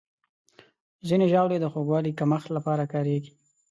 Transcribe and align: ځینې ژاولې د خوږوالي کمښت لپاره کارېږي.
ځینې 1.07 1.25
ژاولې 1.31 1.57
د 1.59 1.65
خوږوالي 1.71 2.11
کمښت 2.19 2.47
لپاره 2.57 2.83
کارېږي. 2.93 3.31